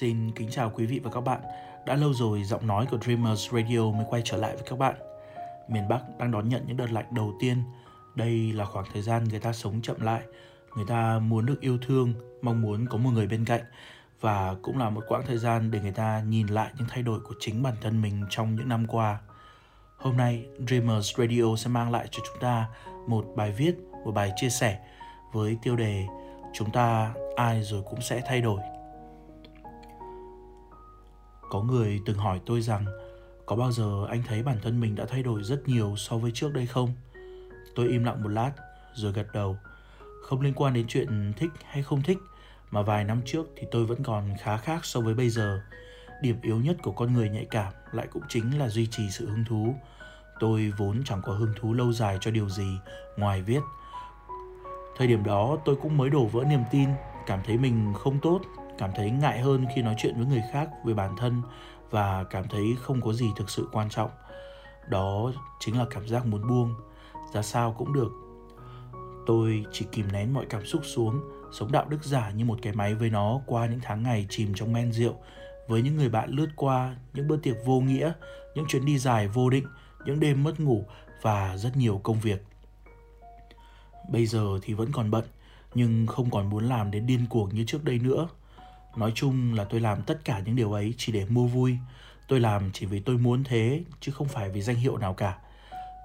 [0.00, 1.40] Xin kính chào quý vị và các bạn.
[1.86, 4.94] Đã lâu rồi giọng nói của Dreamers Radio mới quay trở lại với các bạn.
[5.68, 7.62] Miền Bắc đang đón nhận những đợt lạnh đầu tiên.
[8.14, 10.22] Đây là khoảng thời gian người ta sống chậm lại,
[10.76, 13.60] người ta muốn được yêu thương, mong muốn có một người bên cạnh
[14.20, 17.20] và cũng là một quãng thời gian để người ta nhìn lại những thay đổi
[17.20, 19.20] của chính bản thân mình trong những năm qua.
[19.96, 22.68] Hôm nay, Dreamers Radio sẽ mang lại cho chúng ta
[23.06, 24.78] một bài viết, một bài chia sẻ
[25.32, 26.06] với tiêu đề
[26.52, 28.60] Chúng ta ai rồi cũng sẽ thay đổi.
[31.50, 32.84] Có người từng hỏi tôi rằng
[33.46, 36.30] có bao giờ anh thấy bản thân mình đã thay đổi rất nhiều so với
[36.34, 36.92] trước đây không?
[37.74, 38.52] Tôi im lặng một lát
[38.94, 39.56] rồi gật đầu.
[40.22, 42.18] Không liên quan đến chuyện thích hay không thích
[42.70, 45.60] mà vài năm trước thì tôi vẫn còn khá khác so với bây giờ.
[46.22, 49.26] Điểm yếu nhất của con người nhạy cảm lại cũng chính là duy trì sự
[49.26, 49.74] hứng thú.
[50.40, 52.78] Tôi vốn chẳng có hứng thú lâu dài cho điều gì
[53.16, 53.60] ngoài viết.
[54.96, 56.88] Thời điểm đó tôi cũng mới đổ vỡ niềm tin,
[57.26, 58.40] cảm thấy mình không tốt
[58.78, 61.42] cảm thấy ngại hơn khi nói chuyện với người khác về bản thân
[61.90, 64.10] và cảm thấy không có gì thực sự quan trọng.
[64.88, 66.74] Đó chính là cảm giác muốn buông.
[67.32, 68.12] Ra sao cũng được.
[69.26, 71.20] Tôi chỉ kìm nén mọi cảm xúc xuống,
[71.52, 74.52] sống đạo đức giả như một cái máy với nó qua những tháng ngày chìm
[74.54, 75.14] trong men rượu,
[75.68, 78.12] với những người bạn lướt qua những bữa tiệc vô nghĩa,
[78.54, 79.66] những chuyến đi dài vô định,
[80.04, 80.84] những đêm mất ngủ
[81.22, 82.44] và rất nhiều công việc.
[84.10, 85.24] Bây giờ thì vẫn còn bận,
[85.74, 88.28] nhưng không còn muốn làm đến điên cuồng như trước đây nữa.
[88.98, 91.78] Nói chung là tôi làm tất cả những điều ấy chỉ để mua vui.
[92.28, 95.38] Tôi làm chỉ vì tôi muốn thế, chứ không phải vì danh hiệu nào cả.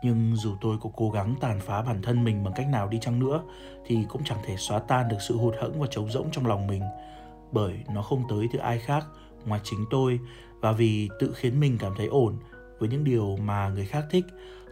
[0.03, 2.99] Nhưng dù tôi có cố gắng tàn phá bản thân mình bằng cách nào đi
[3.01, 3.41] chăng nữa,
[3.85, 6.67] thì cũng chẳng thể xóa tan được sự hụt hẫng và trống rỗng trong lòng
[6.67, 6.83] mình.
[7.51, 9.05] Bởi nó không tới từ ai khác
[9.45, 10.19] ngoài chính tôi,
[10.59, 12.37] và vì tự khiến mình cảm thấy ổn
[12.79, 14.25] với những điều mà người khác thích,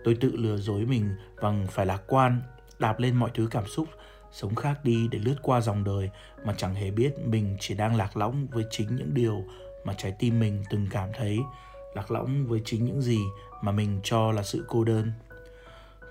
[0.04, 2.42] tôi tự lừa dối mình bằng phải lạc quan,
[2.80, 3.88] đạp lên mọi thứ cảm xúc
[4.32, 6.10] sống khác đi để lướt qua dòng đời
[6.46, 9.44] mà chẳng hề biết mình chỉ đang lạc lõng với chính những điều
[9.84, 11.40] mà trái tim mình từng cảm thấy,
[11.96, 13.20] lạc lõng với chính những gì
[13.62, 15.12] mà mình cho là sự cô đơn.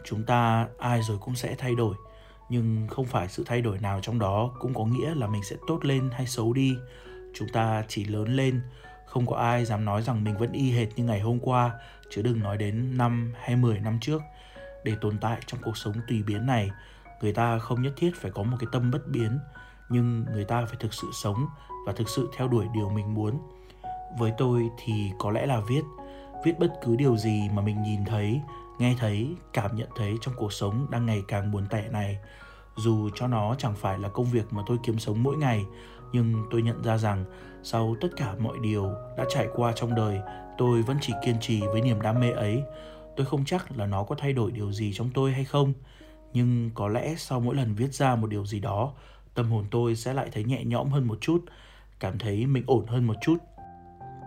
[0.04, 1.94] Chúng ta ai rồi cũng sẽ thay đổi,
[2.48, 5.56] nhưng không phải sự thay đổi nào trong đó cũng có nghĩa là mình sẽ
[5.66, 6.76] tốt lên hay xấu đi.
[7.34, 8.60] Chúng ta chỉ lớn lên,
[9.06, 11.70] không có ai dám nói rằng mình vẫn y hệt như ngày hôm qua,
[12.10, 14.22] chứ đừng nói đến năm hay 10 năm trước.
[14.84, 16.70] Để tồn tại trong cuộc sống tùy biến này
[17.20, 19.38] người ta không nhất thiết phải có một cái tâm bất biến,
[19.88, 21.46] nhưng người ta phải thực sự sống
[21.86, 23.38] và thực sự theo đuổi điều mình muốn.
[24.18, 25.82] Với tôi thì có lẽ là viết
[26.44, 28.40] viết bất cứ điều gì mà mình nhìn thấy,
[28.78, 32.18] nghe thấy, cảm nhận thấy trong cuộc sống đang ngày càng buồn tẻ này.
[32.76, 35.64] Dù cho nó chẳng phải là công việc mà tôi kiếm sống mỗi ngày,
[36.12, 37.24] nhưng tôi nhận ra rằng
[37.62, 40.20] sau tất cả mọi điều đã trải qua trong đời,
[40.58, 42.62] tôi vẫn chỉ kiên trì với niềm đam mê ấy.
[43.16, 45.72] Tôi không chắc là nó có thay đổi điều gì trong tôi hay không
[46.32, 48.92] nhưng có lẽ sau mỗi lần viết ra một điều gì đó,
[49.34, 51.44] tâm hồn tôi sẽ lại thấy nhẹ nhõm hơn một chút,
[52.00, 53.36] cảm thấy mình ổn hơn một chút.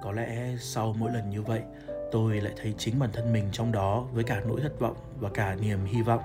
[0.04, 1.62] Có lẽ sau mỗi lần như vậy,
[2.12, 5.30] tôi lại thấy chính bản thân mình trong đó với cả nỗi thất vọng và
[5.30, 6.22] cả niềm hy vọng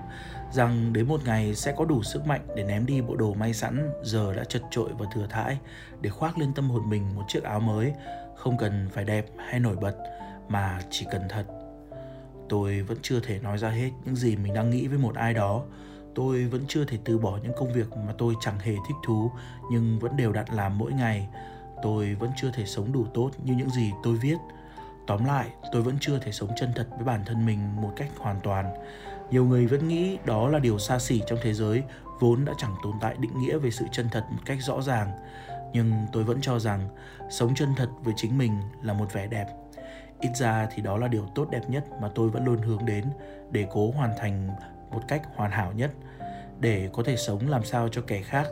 [0.52, 3.54] rằng đến một ngày sẽ có đủ sức mạnh để ném đi bộ đồ may
[3.54, 5.58] sẵn, giờ đã chật trội và thừa thãi,
[6.00, 7.92] để khoác lên tâm hồn mình một chiếc áo mới,
[8.36, 9.96] không cần phải đẹp hay nổi bật,
[10.48, 11.57] mà chỉ cần thật
[12.48, 15.34] tôi vẫn chưa thể nói ra hết những gì mình đang nghĩ với một ai
[15.34, 15.62] đó.
[16.14, 19.30] Tôi vẫn chưa thể từ bỏ những công việc mà tôi chẳng hề thích thú,
[19.70, 21.28] nhưng vẫn đều đặn làm mỗi ngày.
[21.82, 24.36] Tôi vẫn chưa thể sống đủ tốt như những gì tôi viết.
[25.06, 28.10] Tóm lại, tôi vẫn chưa thể sống chân thật với bản thân mình một cách
[28.18, 28.74] hoàn toàn.
[29.30, 31.82] Nhiều người vẫn nghĩ đó là điều xa xỉ trong thế giới,
[32.20, 35.10] vốn đã chẳng tồn tại định nghĩa về sự chân thật một cách rõ ràng.
[35.72, 36.88] Nhưng tôi vẫn cho rằng,
[37.30, 39.46] sống chân thật với chính mình là một vẻ đẹp
[40.20, 43.04] ít ra thì đó là điều tốt đẹp nhất mà tôi vẫn luôn hướng đến
[43.50, 44.48] để cố hoàn thành
[44.90, 45.90] một cách hoàn hảo nhất.
[46.60, 48.46] Để có thể sống làm sao cho kẻ khác,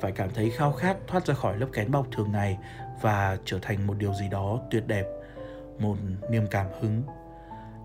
[0.00, 2.58] phải cảm thấy khao khát thoát ra khỏi lớp kén bọc thường ngày
[3.00, 5.06] và trở thành một điều gì đó tuyệt đẹp,
[5.78, 5.96] một
[6.30, 7.02] niềm cảm hứng.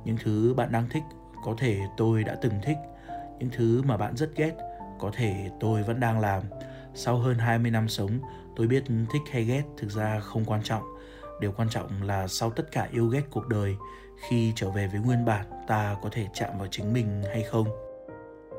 [0.06, 1.04] Những thứ bạn đang thích,
[1.44, 2.78] có thể tôi đã từng thích.
[3.40, 4.54] Những thứ mà bạn rất ghét,
[5.00, 6.44] có thể tôi vẫn đang làm.
[6.94, 8.20] Sau hơn 20 năm sống,
[8.56, 10.84] tôi biết thích hay ghét thực ra không quan trọng
[11.40, 13.76] điều quan trọng là sau tất cả yêu ghét cuộc đời,
[14.30, 17.68] khi trở về với nguyên bản, ta có thể chạm vào chính mình hay không?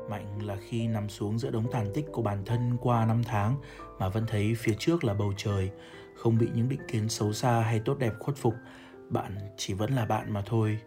[0.09, 3.55] Mạnh là khi nằm xuống giữa đống tàn tích của bản thân qua năm tháng
[3.99, 5.71] mà vẫn thấy phía trước là bầu trời,
[6.15, 8.53] không bị những định kiến xấu xa hay tốt đẹp khuất phục,
[9.09, 10.79] bạn chỉ vẫn là bạn mà thôi.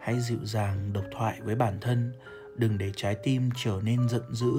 [0.00, 2.12] Hãy dịu dàng, độc thoại với bản thân,
[2.56, 4.52] đừng để trái tim trở nên giận dữ,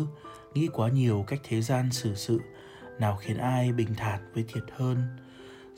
[0.53, 2.39] nghĩ quá nhiều cách thế gian xử sự,
[3.00, 4.98] nào khiến ai bình thản với thiệt hơn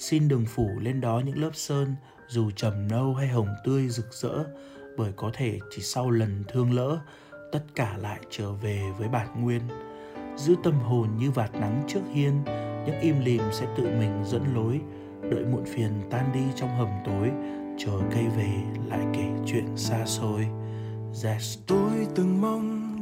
[0.09, 1.95] xin đừng phủ lên đó những lớp sơn,
[2.27, 4.43] dù trầm nâu hay hồng tươi rực rỡ,
[4.97, 6.99] bởi có thể chỉ sau lần thương lỡ,
[7.51, 9.61] tất cả lại trở về với bản nguyên.
[10.37, 12.43] Giữ tâm hồn như vạt nắng trước hiên
[12.85, 14.81] những im lìm sẽ tự mình dẫn lối.
[15.31, 17.31] Đợi muộn phiền tan đi trong hầm tối,
[17.77, 18.53] chờ cây về
[18.87, 20.47] lại kể chuyện xa xôi.
[21.23, 21.57] Yes.
[21.67, 22.92] tôi từng mong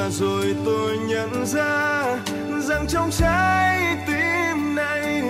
[0.00, 2.02] và rồi tôi nhận ra
[2.68, 5.22] rằng trong trái tim này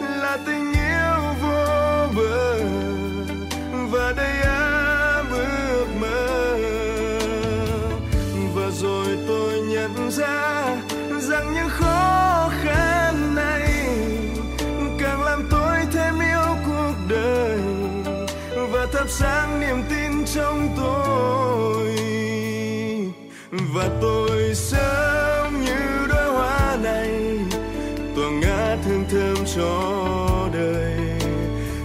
[0.00, 1.66] là tình yêu vô
[2.16, 2.58] bờ.
[3.90, 6.58] Và đây áp ước mơ.
[8.54, 10.76] Và rồi tôi nhận ra
[11.20, 13.86] rằng những khó khăn này
[14.98, 17.58] càng làm tôi thêm yêu cuộc đời.
[18.70, 20.95] Và thắp sáng niềm tin trong tôi.
[28.84, 30.98] Thương thơm cho đời.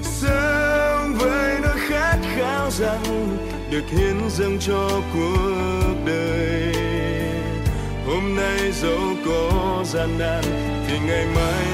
[0.03, 3.37] Sống với nỗi khát khao rằng
[3.71, 6.73] được hiến dâng cho cuộc đời.
[8.05, 10.43] Hôm nay dẫu có gian nan
[10.87, 11.70] thì ngày mai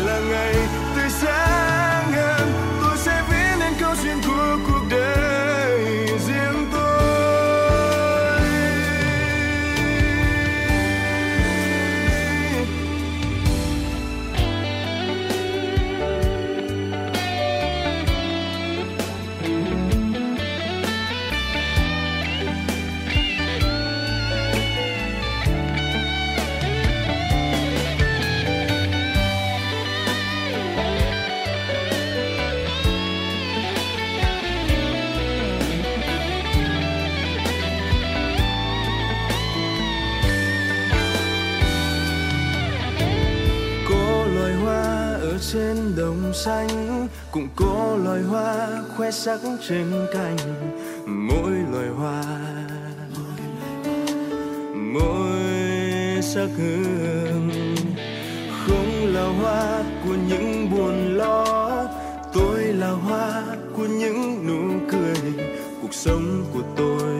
[46.46, 50.38] xanh, cũng có loài hoa khoe sắc trên cành.
[51.06, 52.24] Mỗi loài hoa,
[54.94, 57.50] mỗi sắc hương.
[58.66, 61.46] Không là hoa của những buồn lo,
[62.34, 63.44] tôi là hoa
[63.78, 65.34] của những nụ cười.
[65.82, 67.18] Cuộc sống của tôi.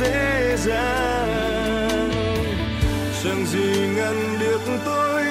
[0.00, 2.10] Dễ dàng.
[3.24, 5.24] Chẳng gì ngăn được tôi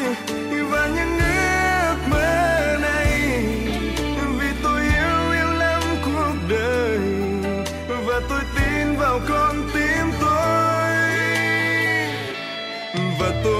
[0.69, 3.07] và những ước mơ này.
[4.39, 6.99] Vì tôi yêu yêu lắm cuộc đời.
[7.87, 10.91] Và tôi tin vào con tim tôi.
[13.19, 13.54] Và tôi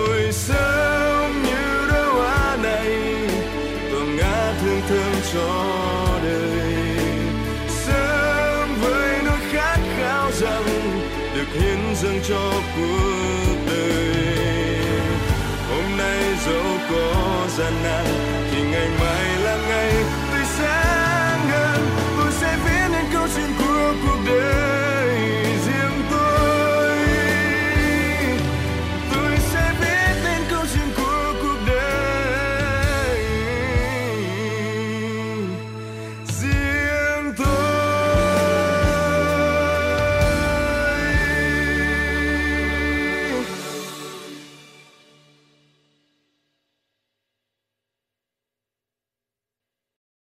[17.58, 18.35] cuộc